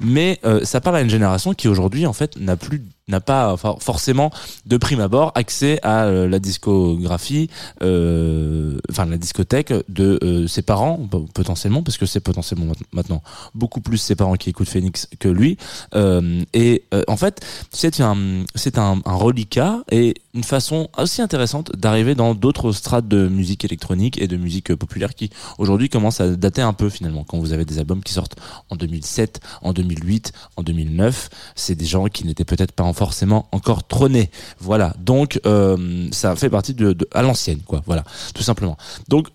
Mais 0.00 0.40
euh, 0.44 0.64
ça 0.64 0.80
parle 0.80 0.96
à 0.96 1.00
une 1.00 1.10
génération 1.10 1.54
qui 1.54 1.68
aujourd'hui 1.68 2.06
en 2.06 2.12
fait 2.12 2.36
n'a 2.36 2.56
plus 2.56 2.82
n'a 3.08 3.20
pas 3.20 3.56
forcément 3.56 4.30
de 4.66 4.76
prime 4.76 5.00
abord 5.00 5.32
accès 5.34 5.78
à 5.82 6.04
euh, 6.04 6.28
la 6.28 6.38
discographie 6.38 7.50
euh, 7.82 8.78
enfin 8.90 9.04
la 9.04 9.18
discothèque 9.18 9.72
de 9.88 10.18
euh, 10.22 10.46
ses 10.46 10.62
parents 10.62 10.98
potentiellement 11.34 11.82
parce 11.82 11.98
que 11.98 12.06
c'est 12.06 12.20
potentiellement 12.20 12.72
maintenant 12.92 13.22
beaucoup 13.54 13.80
plus 13.80 13.98
ses 13.98 14.14
parents 14.14 14.36
qui 14.36 14.50
écoutent 14.50 14.68
Phoenix 14.68 15.08
que 15.18 15.28
lui 15.28 15.58
Euh, 15.94 16.42
et 16.52 16.84
en 17.08 17.16
fait 17.16 17.44
c'est 17.70 18.00
un 18.00 18.44
c'est 18.54 18.78
un, 18.78 19.00
un 19.04 19.14
reliquat 19.14 19.84
et 19.90 20.14
une 20.32 20.44
façon 20.44 20.88
aussi 20.98 21.20
intéressante 21.22 21.76
d'arriver 21.76 22.14
dans 22.14 22.34
d'autres 22.34 22.72
strates 22.72 23.06
de 23.06 23.28
musique 23.28 23.64
électronique 23.64 24.20
et 24.20 24.26
de 24.26 24.36
musique 24.36 24.74
populaire 24.74 25.14
qui 25.14 25.30
aujourd'hui 25.58 25.88
commencent 25.88 26.20
à 26.20 26.28
dater 26.36 26.62
un 26.62 26.72
peu 26.72 26.88
finalement. 26.88 27.24
Quand 27.24 27.38
vous 27.38 27.52
avez 27.52 27.64
des 27.64 27.78
albums 27.78 28.02
qui 28.02 28.12
sortent 28.12 28.36
en 28.70 28.76
2007 28.76 29.40
en 29.62 29.72
2008 29.72 30.32
en 30.56 30.62
2009 30.62 31.30
c'est 31.54 31.74
des 31.74 31.86
gens 31.86 32.06
qui 32.06 32.26
n'étaient 32.26 32.44
peut-être 32.44 32.72
pas 32.72 32.84
forcément 32.94 33.48
encore 33.52 33.86
trônés 33.86 34.30
voilà. 34.60 34.94
Donc 34.98 35.40
euh, 35.46 36.08
ça 36.12 36.36
fait 36.36 36.50
partie 36.50 36.74
de, 36.74 36.92
de 36.92 37.08
à 37.12 37.22
l'ancienne 37.22 37.60
quoi. 37.66 37.82
Voilà. 37.86 38.04
Tout 38.34 38.42
simplement. 38.42 38.76
Donc 39.08 39.28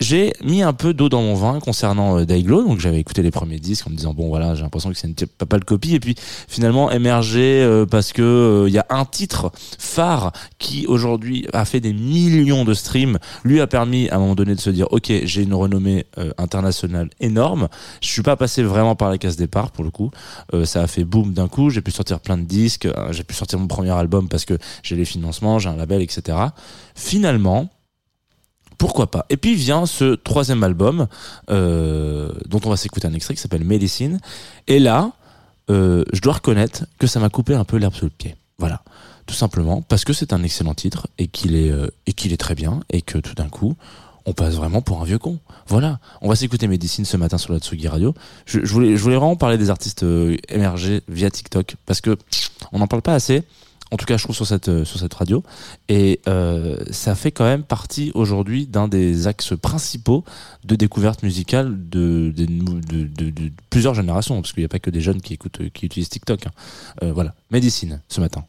j'ai 0.00 0.32
mis 0.42 0.62
un 0.62 0.72
peu 0.72 0.94
d'eau 0.94 1.08
dans 1.08 1.22
mon 1.22 1.34
vin 1.34 1.60
concernant 1.60 2.18
euh, 2.18 2.24
Daiglo. 2.24 2.62
Donc 2.62 2.80
j'avais 2.80 2.98
écouté 2.98 3.22
les 3.22 3.30
premiers 3.30 3.58
disques 3.58 3.86
en 3.86 3.90
me 3.90 3.96
disant 3.96 4.14
bon 4.14 4.28
voilà 4.28 4.54
j'ai 4.54 4.62
l'impression 4.62 4.90
que 4.90 4.96
c'est 4.96 5.06
une 5.06 5.14
petite- 5.14 5.32
pas 5.44 5.58
de 5.58 5.64
copie 5.64 5.94
et 5.94 6.00
puis 6.00 6.14
finalement 6.48 6.90
émergé 6.90 7.62
euh, 7.62 7.84
parce 7.86 8.12
que 8.12 8.22
euh, 8.22 8.68
il 8.68 8.74
y 8.74 8.78
a 8.78 8.86
un 8.90 9.04
titre 9.04 9.52
phare 9.78 10.32
qui 10.58 10.86
aujourd'hui 10.86 11.46
a 11.52 11.64
fait 11.64 11.80
des 11.80 11.92
millions 11.92 12.64
de 12.64 12.72
streams 12.74 13.18
lui 13.44 13.60
a 13.60 13.66
permis 13.66 14.08
à 14.08 14.16
un 14.16 14.18
moment 14.18 14.34
donné 14.34 14.54
de 14.54 14.60
se 14.60 14.70
dire 14.70 14.86
ok 14.90 15.12
j'ai 15.24 15.42
une 15.42 15.54
renommée 15.54 16.06
internationale 16.38 17.10
énorme. 17.20 17.68
Je 18.00 18.08
suis 18.08 18.22
pas 18.22 18.36
passé 18.36 18.62
vraiment 18.62 18.94
par 18.94 19.10
la 19.10 19.18
case 19.18 19.36
départ 19.36 19.70
pour 19.70 19.84
le 19.84 19.90
coup. 19.90 20.10
Ça 20.64 20.82
a 20.82 20.86
fait 20.86 21.04
boom 21.04 21.32
d'un 21.34 21.48
coup. 21.48 21.70
J'ai 21.70 21.80
pu 21.80 21.90
sortir 21.90 22.20
plein 22.20 22.38
de 22.38 22.44
disques. 22.44 22.88
J'ai 23.10 23.24
pu 23.24 23.34
sortir 23.34 23.58
mon 23.58 23.66
premier 23.66 23.90
album 23.90 24.28
parce 24.28 24.44
que 24.44 24.56
j'ai 24.82 24.96
les 24.96 25.04
financements, 25.04 25.58
j'ai 25.58 25.68
un 25.68 25.76
label, 25.76 26.00
etc. 26.02 26.38
Finalement, 26.94 27.68
pourquoi 28.80 29.10
pas 29.10 29.26
Et 29.28 29.36
puis 29.36 29.54
vient 29.54 29.84
ce 29.84 30.14
troisième 30.14 30.64
album 30.64 31.06
euh, 31.50 32.32
dont 32.48 32.60
on 32.64 32.70
va 32.70 32.78
s'écouter 32.78 33.06
un 33.06 33.12
extrait 33.12 33.34
qui 33.34 33.40
s'appelle 33.42 33.62
Medicine. 33.62 34.18
Et 34.68 34.78
là, 34.78 35.12
euh, 35.68 36.02
je 36.14 36.22
dois 36.22 36.32
reconnaître 36.32 36.86
que 36.98 37.06
ça 37.06 37.20
m'a 37.20 37.28
coupé 37.28 37.54
un 37.54 37.64
peu 37.64 37.76
l'herbe 37.76 37.92
sous 37.92 38.06
le 38.06 38.10
pied. 38.10 38.36
Voilà, 38.58 38.82
tout 39.26 39.34
simplement 39.34 39.82
parce 39.82 40.06
que 40.06 40.14
c'est 40.14 40.32
un 40.32 40.42
excellent 40.42 40.72
titre 40.72 41.08
et 41.18 41.26
qu'il 41.26 41.56
est 41.56 41.70
euh, 41.70 41.88
et 42.06 42.14
qu'il 42.14 42.32
est 42.32 42.38
très 42.38 42.54
bien 42.54 42.80
et 42.88 43.02
que 43.02 43.18
tout 43.18 43.34
d'un 43.34 43.50
coup 43.50 43.76
on 44.24 44.32
passe 44.32 44.54
vraiment 44.54 44.80
pour 44.80 45.02
un 45.02 45.04
vieux 45.04 45.18
con. 45.18 45.38
Voilà, 45.66 45.98
on 46.22 46.30
va 46.30 46.34
s'écouter 46.34 46.66
Medicine 46.66 47.04
ce 47.04 47.18
matin 47.18 47.36
sur 47.36 47.52
la 47.52 47.58
Tsugi 47.58 47.86
Radio. 47.86 48.14
Je, 48.46 48.60
je 48.64 48.72
voulais 48.72 48.96
je 48.96 49.02
voulais 49.02 49.16
vraiment 49.16 49.36
parler 49.36 49.58
des 49.58 49.68
artistes 49.68 50.04
euh, 50.04 50.38
émergés 50.48 51.02
via 51.06 51.30
TikTok 51.30 51.76
parce 51.84 52.00
que 52.00 52.16
on 52.72 52.78
n'en 52.78 52.86
parle 52.86 53.02
pas 53.02 53.14
assez. 53.14 53.42
En 53.90 53.96
tout 53.96 54.06
cas, 54.06 54.16
je 54.16 54.24
trouve 54.24 54.36
sur 54.36 54.46
cette 54.46 54.68
euh, 54.68 54.84
sur 54.84 55.00
cette 55.00 55.14
radio 55.14 55.42
et 55.88 56.20
euh, 56.28 56.76
ça 56.90 57.14
fait 57.14 57.32
quand 57.32 57.44
même 57.44 57.64
partie 57.64 58.12
aujourd'hui 58.14 58.66
d'un 58.66 58.88
des 58.88 59.26
axes 59.26 59.54
principaux 59.60 60.24
de 60.64 60.76
découverte 60.76 61.22
musicale 61.22 61.76
de, 61.88 62.32
plusieurs 63.68 63.94
générations, 63.94 64.40
parce 64.40 64.52
qu'il 64.52 64.62
n'y 64.62 64.66
a 64.66 64.68
pas 64.68 64.78
que 64.78 64.90
des 64.90 65.00
jeunes 65.00 65.20
qui 65.20 65.34
écoutent, 65.34 65.70
qui 65.72 65.86
utilisent 65.86 66.08
TikTok. 66.08 66.46
hein. 66.46 66.50
Euh, 67.02 67.12
voilà, 67.12 67.34
médecine 67.50 68.00
ce 68.08 68.20
matin. 68.20 68.44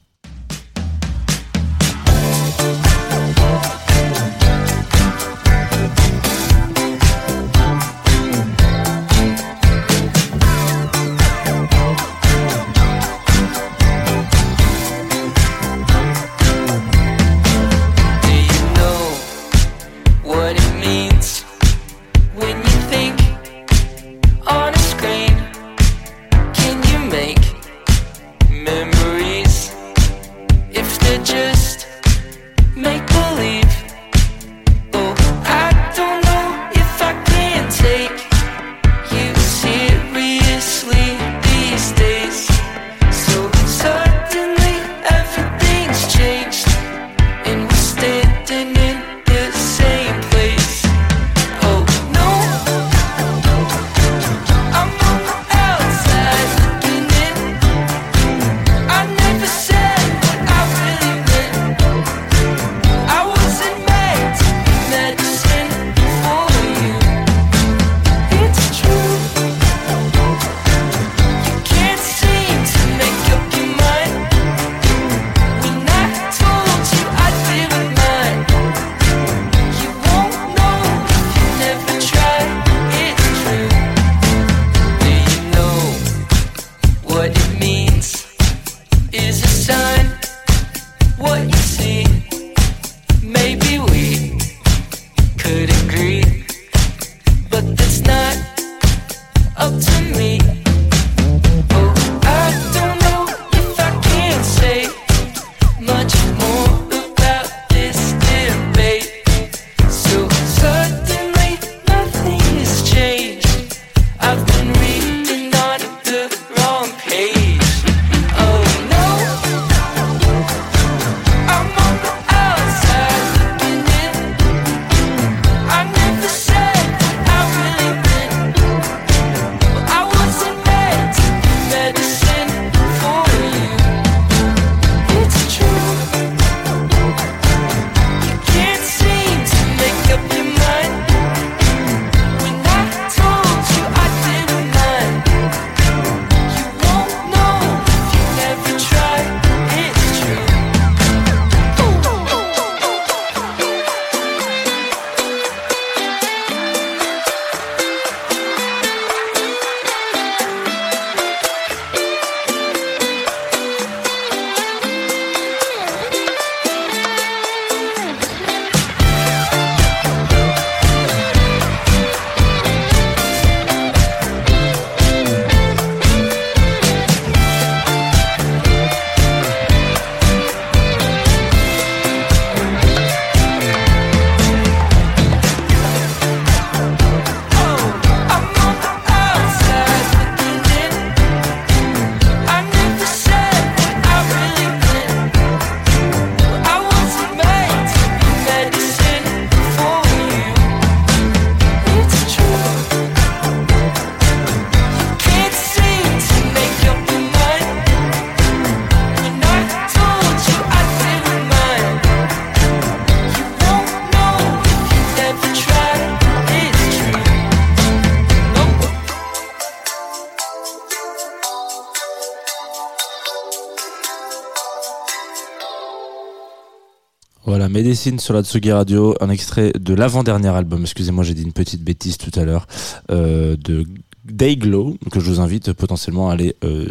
Voilà, 227.51 227.67
Medicine 227.67 228.17
sur 228.17 228.33
la 228.33 228.43
Tsugi 228.43 228.71
Radio, 228.71 229.13
un 229.19 229.29
extrait 229.29 229.73
de 229.77 229.93
l'avant-dernier 229.93 230.47
album, 230.47 230.83
excusez-moi 230.83 231.25
j'ai 231.25 231.33
dit 231.33 231.43
une 231.43 231.51
petite 231.51 231.83
bêtise 231.83 232.17
tout 232.17 232.31
à 232.39 232.45
l'heure, 232.45 232.65
euh, 233.11 233.57
de 233.57 233.83
Dayglow, 234.23 234.95
que 235.11 235.19
je 235.19 235.29
vous 235.29 235.41
invite 235.41 235.73
potentiellement 235.73 236.29
à 236.29 236.33
aller 236.35 236.55
euh, 236.63 236.87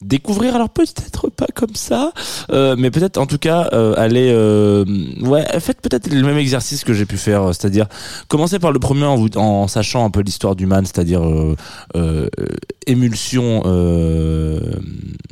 découvrir. 0.00 0.54
Alors 0.54 0.70
peut-être 0.70 1.28
pas 1.28 1.48
comme 1.52 1.74
ça, 1.74 2.12
euh, 2.50 2.76
mais 2.78 2.92
peut-être 2.92 3.18
en 3.18 3.26
tout 3.26 3.38
cas 3.38 3.68
euh, 3.72 4.84
ouais, 5.22 5.44
faites 5.58 5.80
peut-être 5.80 6.08
le 6.08 6.22
même 6.22 6.38
exercice 6.38 6.84
que 6.84 6.92
j'ai 6.92 7.04
pu 7.04 7.16
faire, 7.16 7.48
c'est-à-dire 7.48 7.88
commencer 8.28 8.60
par 8.60 8.70
le 8.70 8.78
premier 8.78 9.06
en, 9.06 9.26
en 9.34 9.66
sachant 9.66 10.04
un 10.04 10.10
peu 10.10 10.20
l'histoire 10.20 10.54
du 10.54 10.66
man, 10.66 10.86
c'est-à-dire 10.86 11.20
émulsion... 12.86 13.64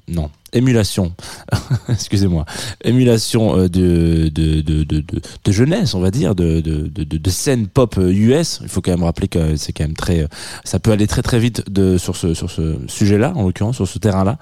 Non 0.09 0.31
émulation, 0.53 1.15
excusez-moi, 1.89 2.45
émulation 2.85 3.57
euh, 3.57 3.69
de, 3.69 4.29
de, 4.29 4.61
de, 4.61 4.85
de, 4.85 5.53
jeunesse, 5.53 5.95
on 5.95 6.01
va 6.01 6.11
dire, 6.11 6.35
de, 6.35 6.61
de, 6.61 7.31
scène 7.31 7.67
pop 7.67 7.97
euh, 7.99 8.13
US. 8.13 8.61
Il 8.63 8.69
faut 8.69 8.81
quand 8.81 8.91
même 8.91 9.05
rappeler 9.05 9.29
que 9.29 9.57
c'est 9.57 9.73
quand 9.73 9.85
même 9.85 9.97
très, 9.97 10.21
euh, 10.21 10.29
ça 10.65 10.79
peut 10.79 10.93
aller 10.93 11.07
très 11.07 11.23
très 11.23 11.39
vite 11.39 11.71
de, 11.71 11.99
sur 11.99 12.17
ce, 12.17 12.35
sur 12.35 12.51
ce 12.51 12.77
sujet-là, 12.87 13.33
en 13.35 13.45
l'occurrence, 13.45 13.77
sur 13.77 13.89
ce 13.89 13.99
terrain-là. 13.99 14.39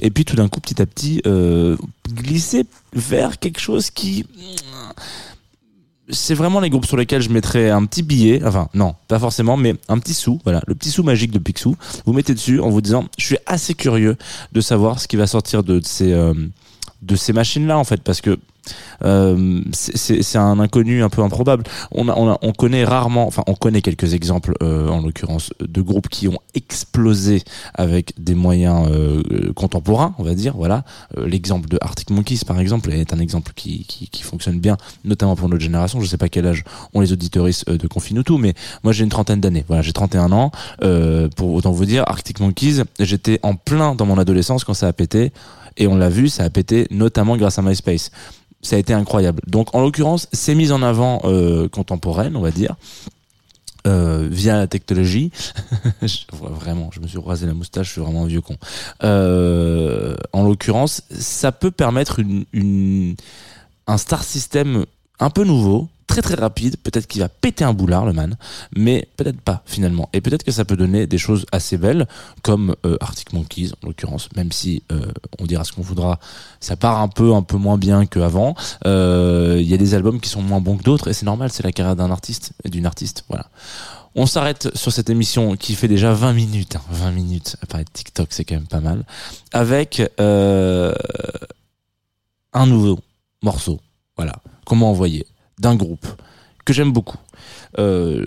Et 0.00 0.10
puis 0.10 0.24
tout 0.24 0.36
d'un 0.36 0.48
coup, 0.48 0.60
petit 0.60 0.80
à 0.82 0.86
petit, 0.86 1.22
euh, 1.26 1.76
glisser 2.12 2.64
vers 2.94 3.38
quelque 3.38 3.60
chose 3.60 3.90
qui 3.90 4.26
c'est 6.12 6.34
vraiment 6.34 6.60
les 6.60 6.70
groupes 6.70 6.86
sur 6.86 6.96
lesquels 6.96 7.22
je 7.22 7.30
mettrais 7.30 7.70
un 7.70 7.84
petit 7.84 8.02
billet, 8.02 8.42
enfin 8.44 8.68
non, 8.74 8.94
pas 9.08 9.18
forcément, 9.18 9.56
mais 9.56 9.74
un 9.88 9.98
petit 9.98 10.14
sou, 10.14 10.38
voilà, 10.44 10.62
le 10.66 10.74
petit 10.74 10.90
sou 10.90 11.02
magique 11.02 11.30
de 11.30 11.38
Picsou. 11.38 11.76
Vous 12.06 12.12
mettez 12.12 12.34
dessus 12.34 12.60
en 12.60 12.70
vous 12.70 12.80
disant, 12.80 13.06
je 13.18 13.24
suis 13.24 13.38
assez 13.46 13.74
curieux 13.74 14.16
de 14.52 14.60
savoir 14.60 15.00
ce 15.00 15.08
qui 15.08 15.16
va 15.16 15.26
sortir 15.26 15.62
de 15.62 15.80
ces 15.84 16.12
euh, 16.12 16.34
de 17.02 17.16
ces 17.16 17.32
machines-là 17.32 17.78
en 17.78 17.84
fait, 17.84 18.00
parce 18.02 18.20
que 18.20 18.38
euh, 19.04 19.60
c'est- 19.72 20.36
un 20.36 20.60
inconnu 20.60 21.02
un 21.02 21.08
peu 21.08 21.20
improbable. 21.22 21.64
On, 21.90 22.08
a, 22.08 22.14
on, 22.16 22.30
a- 22.30 22.38
on 22.42 22.52
connaît 22.52 22.84
rarement, 22.84 23.26
enfin 23.26 23.42
on 23.48 23.54
connaît 23.54 23.82
quelques 23.82 24.14
exemples 24.14 24.54
euh, 24.62 24.88
en 24.88 25.00
l'occurrence 25.02 25.50
de 25.60 25.82
groupes 25.82 26.08
qui 26.08 26.28
ont 26.28 26.38
explosé 26.54 27.42
avec 27.74 28.12
des 28.18 28.34
moyens 28.36 28.88
euh, 28.90 29.52
contemporains, 29.54 30.14
on 30.18 30.22
va 30.22 30.34
dire. 30.34 30.54
Voilà, 30.56 30.84
Euh, 31.18 31.26
l'exemple 31.26 31.68
de 31.68 31.76
Arctic 31.80 32.10
Monkeys 32.10 32.44
par 32.46 32.60
exemple 32.60 32.92
est 32.92 33.12
un 33.12 33.18
exemple 33.18 33.52
qui, 33.56 33.84
qui, 33.84 34.08
qui 34.08 34.22
fonctionne 34.22 34.60
bien, 34.60 34.76
notamment 35.04 35.34
pour 35.34 35.48
notre 35.48 35.62
génération. 35.62 36.00
Je 36.00 36.06
sais 36.06 36.16
pas 36.18 36.28
quel 36.28 36.46
âge 36.46 36.62
ont 36.94 37.00
les 37.00 37.12
auditeuristes 37.12 37.68
euh, 37.68 37.76
de 37.76 37.86
Confine 37.88 38.22
tout, 38.22 38.38
mais 38.38 38.54
moi 38.84 38.92
j'ai 38.92 39.02
une 39.02 39.10
trentaine 39.10 39.40
d'années. 39.40 39.64
Voilà, 39.66 39.82
j'ai 39.82 39.92
31 39.92 40.30
ans. 40.30 40.52
Euh, 40.84 41.28
pour 41.36 41.52
autant 41.52 41.72
vous 41.72 41.84
dire, 41.84 42.04
Arctic 42.06 42.38
Monkeys, 42.40 42.82
j'étais 43.00 43.40
en 43.42 43.54
plein 43.56 43.96
dans 43.96 44.06
mon 44.06 44.18
adolescence 44.18 44.62
quand 44.64 44.74
ça 44.74 44.86
a 44.86 44.92
pété. 44.92 45.32
Et 45.76 45.86
on 45.86 45.96
l'a 45.96 46.08
vu, 46.08 46.28
ça 46.28 46.44
a 46.44 46.50
pété 46.50 46.86
notamment 46.90 47.36
grâce 47.36 47.58
à 47.58 47.62
MySpace 47.62 48.10
ça 48.62 48.76
a 48.76 48.78
été 48.78 48.94
incroyable. 48.94 49.42
Donc 49.46 49.74
en 49.74 49.80
l'occurrence, 49.80 50.28
c'est 50.32 50.54
mise 50.54 50.72
en 50.72 50.82
avant 50.82 51.20
euh, 51.24 51.68
contemporaine, 51.68 52.36
on 52.36 52.40
va 52.40 52.52
dire. 52.52 52.76
Euh, 53.88 54.28
via 54.30 54.56
la 54.56 54.68
technologie, 54.68 55.32
Je 56.02 56.18
vraiment, 56.30 56.90
je 56.92 57.00
me 57.00 57.08
suis 57.08 57.18
rasé 57.18 57.46
la 57.46 57.54
moustache, 57.54 57.88
je 57.88 57.92
suis 57.92 58.00
vraiment 58.00 58.22
un 58.22 58.26
vieux 58.28 58.40
con. 58.40 58.56
Euh, 59.02 60.14
en 60.32 60.44
l'occurrence, 60.44 61.02
ça 61.10 61.50
peut 61.50 61.72
permettre 61.72 62.20
un 63.88 63.98
star 63.98 64.22
system 64.22 64.86
un 65.18 65.30
peu 65.30 65.42
nouveau, 65.42 65.88
très 66.12 66.20
très 66.20 66.34
rapide, 66.34 66.76
peut-être 66.76 67.06
qu'il 67.06 67.22
va 67.22 67.30
péter 67.30 67.64
un 67.64 67.72
boulard 67.72 68.04
le 68.04 68.12
man, 68.12 68.36
mais 68.76 69.08
peut-être 69.16 69.40
pas 69.40 69.62
finalement. 69.64 70.10
Et 70.12 70.20
peut-être 70.20 70.42
que 70.42 70.52
ça 70.52 70.66
peut 70.66 70.76
donner 70.76 71.06
des 71.06 71.16
choses 71.16 71.46
assez 71.52 71.78
belles, 71.78 72.06
comme 72.42 72.76
euh, 72.84 72.98
Arctic 73.00 73.32
Monkeys 73.32 73.70
en 73.82 73.86
l'occurrence, 73.86 74.28
même 74.36 74.52
si 74.52 74.82
euh, 74.92 75.10
on 75.38 75.46
dira 75.46 75.64
ce 75.64 75.72
qu'on 75.72 75.80
voudra, 75.80 76.20
ça 76.60 76.76
part 76.76 77.00
un 77.00 77.08
peu 77.08 77.32
un 77.32 77.40
peu 77.40 77.56
moins 77.56 77.78
bien 77.78 78.04
qu'avant. 78.04 78.54
Euh, 78.84 79.56
Il 79.58 79.66
y 79.66 79.72
a 79.72 79.78
des 79.78 79.94
albums 79.94 80.20
qui 80.20 80.28
sont 80.28 80.42
moins 80.42 80.60
bons 80.60 80.76
que 80.76 80.82
d'autres, 80.82 81.08
et 81.08 81.14
c'est 81.14 81.24
normal, 81.24 81.50
c'est 81.50 81.62
la 81.62 81.72
carrière 81.72 81.96
d'un 81.96 82.10
artiste 82.10 82.52
d'une 82.66 82.84
artiste, 82.84 83.24
voilà. 83.28 83.46
On 84.14 84.26
s'arrête 84.26 84.68
sur 84.76 84.92
cette 84.92 85.08
émission 85.08 85.56
qui 85.56 85.74
fait 85.74 85.88
déjà 85.88 86.12
20 86.12 86.34
minutes, 86.34 86.76
hein, 86.76 86.82
20 86.90 87.12
minutes, 87.12 87.56
à 87.62 87.66
parler 87.66 87.84
de 87.84 87.90
TikTok, 87.90 88.28
c'est 88.30 88.44
quand 88.44 88.56
même 88.56 88.66
pas 88.66 88.80
mal, 88.80 89.06
avec 89.52 90.02
un 90.18 90.92
nouveau 92.66 92.98
morceau, 93.42 93.80
voilà, 94.18 94.34
m'a 94.76 94.86
envoyé 94.86 95.26
d'un 95.62 95.76
groupe 95.76 96.06
que 96.64 96.72
j'aime 96.72 96.92
beaucoup. 96.92 97.18
Euh, 97.78 98.24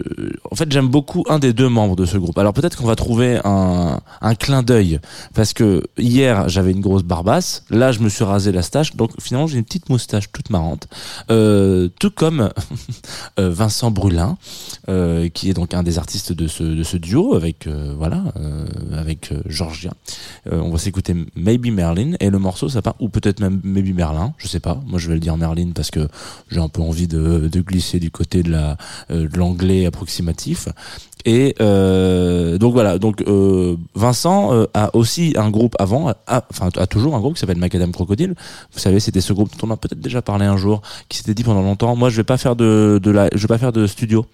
en 0.49 0.55
fait, 0.55 0.71
j'aime 0.71 0.87
beaucoup 0.87 1.23
un 1.29 1.39
des 1.39 1.53
deux 1.53 1.69
membres 1.69 1.95
de 1.95 2.05
ce 2.05 2.17
groupe. 2.17 2.37
Alors 2.37 2.53
peut-être 2.53 2.77
qu'on 2.77 2.87
va 2.87 2.95
trouver 2.95 3.39
un, 3.43 3.99
clin 4.39 4.63
d'œil 4.63 4.99
parce 5.33 5.53
que 5.53 5.83
hier 5.97 6.49
j'avais 6.49 6.71
une 6.71 6.81
grosse 6.81 7.03
barbasse, 7.03 7.63
là 7.69 7.91
je 7.91 7.99
me 7.99 8.09
suis 8.09 8.23
rasé 8.23 8.51
la 8.51 8.61
stache, 8.61 8.95
donc 8.95 9.11
finalement 9.21 9.47
j'ai 9.47 9.57
une 9.57 9.63
petite 9.63 9.89
moustache 9.89 10.31
toute 10.31 10.49
marrante. 10.49 10.87
Euh, 11.31 11.89
tout 11.99 12.11
comme 12.11 12.49
euh, 13.39 13.49
Vincent 13.49 13.91
Brulin, 13.91 14.37
qui 15.33 15.49
est 15.49 15.53
donc 15.53 15.73
un 15.73 15.83
des 15.83 15.97
artistes 15.97 16.33
de 16.33 16.47
ce, 16.47 16.97
duo 16.97 17.35
avec 17.35 17.67
voilà 17.67 18.23
avec 18.91 19.33
Georgia. 19.47 19.91
Euh, 20.51 20.59
on 20.59 20.71
va 20.71 20.77
s'écouter 20.77 21.15
Maybe 21.35 21.67
Merlin 21.67 22.13
et 22.19 22.29
le 22.29 22.39
morceau 22.39 22.69
ça 22.69 22.81
part 22.81 22.95
ou 22.99 23.09
peut-être 23.09 23.39
même 23.39 23.61
Maybe 23.63 23.95
Merlin, 23.95 24.33
je 24.37 24.47
sais 24.47 24.59
pas. 24.59 24.81
Moi 24.85 24.99
je 24.99 25.07
vais 25.07 25.15
le 25.15 25.19
dire 25.19 25.37
Merlin 25.37 25.71
parce 25.73 25.91
que 25.91 26.07
j'ai 26.49 26.59
un 26.59 26.69
peu 26.69 26.81
envie 26.81 27.07
de, 27.07 27.49
glisser 27.65 27.99
du 27.99 28.11
côté 28.11 28.43
de 28.43 28.51
la 28.51 28.77
de 29.09 29.37
l'anglais 29.37 29.85
approximatif. 29.85 30.69
Et 31.25 31.55
euh, 31.59 32.59
donc 32.59 32.73
voilà, 32.73 32.99
donc 32.99 33.23
euh, 33.23 33.75
Vincent 33.95 34.53
euh, 34.53 34.67
a 34.75 34.95
aussi 34.95 35.33
un 35.37 35.49
groupe 35.49 35.75
avant, 35.79 36.13
enfin 36.27 36.69
a 36.77 36.85
toujours 36.85 37.15
un 37.15 37.19
groupe 37.19 37.33
qui 37.33 37.39
s'appelle 37.39 37.57
Macadam 37.57 37.91
Crocodile. 37.91 38.35
Vous 38.71 38.79
savez, 38.79 38.99
c'était 38.99 39.21
ce 39.21 39.33
groupe 39.33 39.49
dont 39.59 39.67
on 39.67 39.71
a 39.71 39.77
peut-être 39.77 39.99
déjà 39.99 40.21
parlé 40.21 40.45
un 40.45 40.55
jour, 40.55 40.83
qui 41.09 41.17
s'était 41.17 41.33
dit 41.33 41.43
pendant 41.43 41.63
longtemps, 41.63 41.95
moi 41.95 42.09
je 42.09 42.17
vais 42.17 42.23
pas 42.23 42.37
faire 42.37 42.55
de, 42.55 42.99
de 43.01 43.11
la, 43.11 43.29
je 43.33 43.41
vais 43.41 43.47
pas 43.47 43.57
faire 43.57 43.73
de 43.73 43.87
studio. 43.87 44.25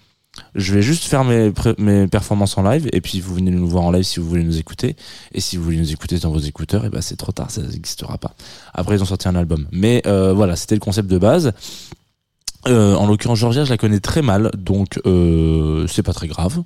Je 0.54 0.72
vais 0.72 0.80
juste 0.80 1.04
faire 1.04 1.24
mes, 1.24 1.52
mes 1.76 2.06
performances 2.06 2.56
en 2.56 2.62
live 2.62 2.88
et 2.94 3.02
puis 3.02 3.20
vous 3.20 3.34
venez 3.34 3.50
nous 3.50 3.68
voir 3.68 3.84
en 3.84 3.90
live 3.90 4.02
si 4.02 4.18
vous 4.18 4.26
voulez 4.26 4.44
nous 4.44 4.58
écouter 4.58 4.96
et 5.32 5.40
si 5.42 5.58
vous 5.58 5.64
voulez 5.64 5.76
nous 5.76 5.92
écouter 5.92 6.18
dans 6.18 6.30
vos 6.30 6.38
écouteurs 6.38 6.86
et 6.86 6.88
ben 6.88 7.02
c'est 7.02 7.16
trop 7.16 7.32
tard 7.32 7.50
ça 7.50 7.60
n'existera 7.60 8.16
pas. 8.16 8.34
Après 8.72 8.96
ils 8.96 9.02
ont 9.02 9.06
sorti 9.06 9.28
un 9.28 9.34
album 9.34 9.66
mais 9.72 10.00
euh, 10.06 10.32
voilà 10.32 10.56
c'était 10.56 10.74
le 10.74 10.80
concept 10.80 11.10
de 11.10 11.18
base. 11.18 11.52
Euh, 12.68 12.94
en 12.94 13.06
l'occurrence 13.06 13.38
Georgia 13.40 13.64
je 13.64 13.70
la 13.70 13.76
connais 13.76 13.98
très 13.98 14.22
mal 14.22 14.50
donc 14.56 15.00
euh, 15.06 15.86
c'est 15.88 16.02
pas 16.04 16.12
très 16.12 16.28
grave. 16.28 16.62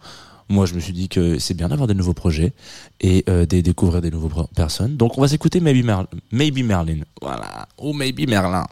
Moi 0.49 0.67
je 0.67 0.75
me 0.75 0.81
suis 0.81 0.93
dit 0.93 1.09
que 1.09 1.39
c'est 1.39 1.55
bien 1.55 1.69
d'avoir 1.69 1.89
des 1.89 1.95
nouveaux 1.95 2.13
projets 2.13 2.53
et 3.01 3.25
euh, 3.29 3.47
de 3.47 3.61
découvrir 3.63 4.01
des 4.03 4.11
pro- 4.11 4.47
personnes. 4.55 4.97
Donc 4.97 5.17
on 5.17 5.21
va 5.23 5.29
s'écouter 5.29 5.59
Maybe, 5.61 5.85
Merl- 5.85 6.07
Maybe 6.33 6.59
Merlin 6.65 7.01
voilà 7.23 7.67
ou 7.79 7.93
Maybe 7.95 8.29
Merlin 8.29 8.67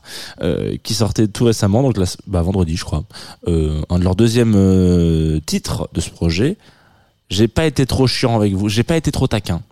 qui 0.83 0.95
sortait 0.95 1.27
tout 1.29 1.45
récemment 1.45 1.83
donc 1.83 1.97
bah, 2.27 2.43
vendredi 2.43 2.77
je 2.77 2.85
crois 2.85 3.05
un 3.47 3.99
de 3.99 4.05
leurs 4.05 4.17
deuxièmes 4.17 5.41
titres 5.47 5.89
de 5.95 6.01
ce 6.01 6.11
projet. 6.11 6.57
J'ai 7.31 7.49
pas 7.49 7.65
été 7.65 7.87
trop 7.87 8.07
chiant 8.07 8.37
avec 8.37 8.53
vous, 8.53 8.69
j'ai 8.69 8.83
pas 8.83 8.97
été 8.99 9.11
trop 9.11 9.27
taquin. 9.27 9.63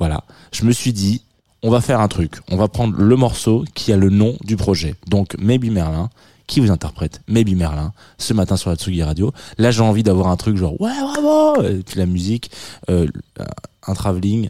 Voilà, 0.00 0.24
je 0.52 0.64
me 0.64 0.72
suis 0.72 0.92
dit, 0.92 1.22
on 1.62 1.70
va 1.70 1.80
faire 1.80 2.00
un 2.00 2.08
truc. 2.08 2.34
On 2.50 2.56
va 2.56 2.66
prendre 2.68 2.96
le 2.98 3.16
morceau 3.16 3.64
qui 3.74 3.92
a 3.92 3.96
le 3.96 4.10
nom 4.10 4.36
du 4.44 4.56
projet. 4.56 4.96
Donc 5.06 5.36
Maybe 5.38 5.70
Merlin, 5.70 6.10
qui 6.46 6.60
vous 6.60 6.70
interprète 6.70 7.20
Maybe 7.28 7.56
Merlin 7.56 7.92
ce 8.18 8.32
matin 8.34 8.56
sur 8.56 8.70
la 8.70 8.76
Tsugi 8.76 9.02
Radio. 9.02 9.32
Là, 9.58 9.70
j'ai 9.70 9.82
envie 9.82 10.02
d'avoir 10.02 10.28
un 10.28 10.36
truc 10.36 10.56
genre 10.56 10.80
ouais 10.80 10.92
bravo, 11.00 11.62
la 11.96 12.06
musique, 12.06 12.50
euh, 12.90 13.06
un 13.86 13.94
travelling. 13.94 14.48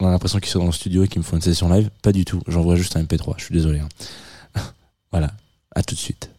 On 0.00 0.06
a 0.06 0.10
l'impression 0.10 0.38
qu'ils 0.40 0.50
sont 0.50 0.60
dans 0.60 0.66
le 0.66 0.72
studio 0.72 1.04
et 1.04 1.08
qu'ils 1.08 1.20
me 1.20 1.24
font 1.24 1.36
une 1.36 1.42
session 1.42 1.68
live. 1.68 1.90
Pas 2.02 2.12
du 2.12 2.24
tout. 2.24 2.40
J'envoie 2.48 2.74
juste 2.76 2.96
un 2.96 3.02
MP3. 3.02 3.34
Je 3.36 3.44
suis 3.44 3.54
désolé. 3.54 3.80
hein. 3.80 3.88
voilà. 5.12 5.30
À 5.74 5.82
tout 5.82 5.94
de 5.94 6.00
suite. 6.00 6.30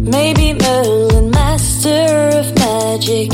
Maybe 0.00 0.54
Merlin, 0.54 1.30
master 1.30 2.40
of 2.40 2.54
magic. 2.58 3.30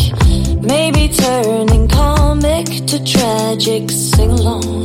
To 2.94 3.04
tragic. 3.04 3.90
Sing 3.90 4.30
along. 4.30 4.84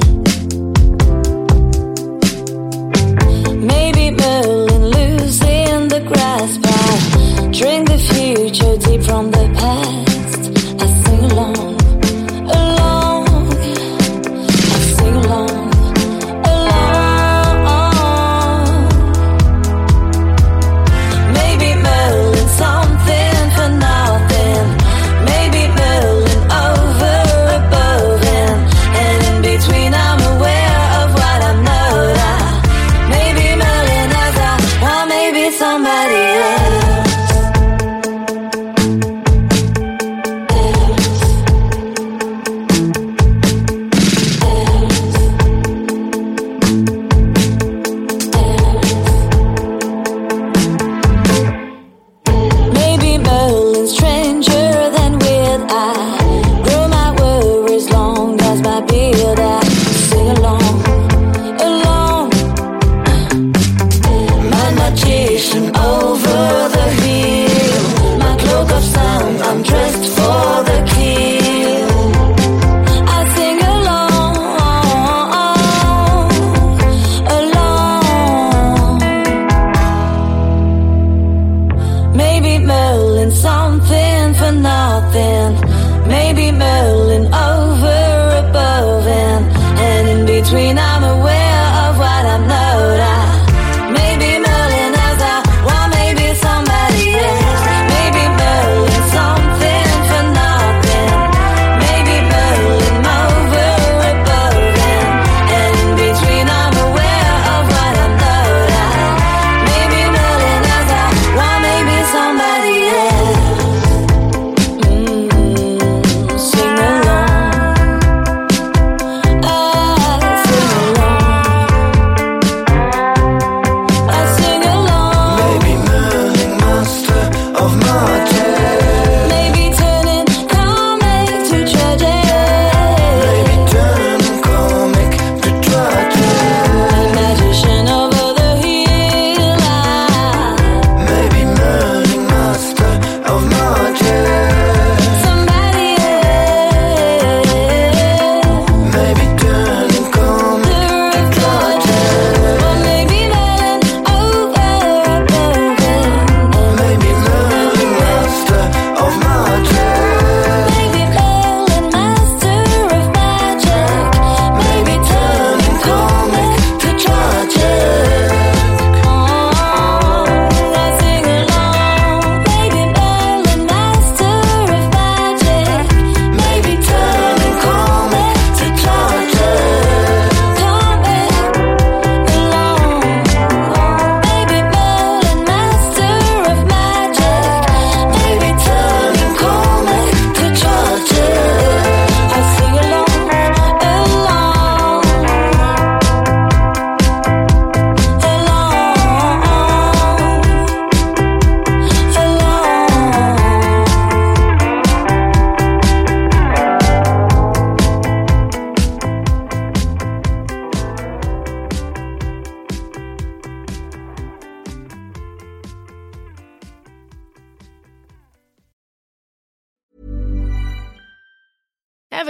Maybe 3.68 4.10
Merlin, 4.10 4.86
losing 4.98 5.90
the 5.90 6.02
grasp. 6.08 6.62
I 6.66 7.52
drink 7.52 7.89